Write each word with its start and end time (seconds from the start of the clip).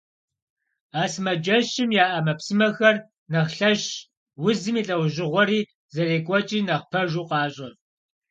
А 1.01 1.03
сымаджэщым 1.11 1.89
яӀэ 2.03 2.09
Ӏэмэпсымэхэр 2.15 2.95
нэхъ 3.31 3.53
лъэщщ, 3.57 3.87
узым 4.45 4.75
и 4.81 4.83
лӀэужьыгъуэри 4.87 5.61
зэрекӀуэкӀри 5.93 6.59
нэхъ 6.67 6.85
пэжу 6.91 7.25
къащӀэ. 7.29 7.69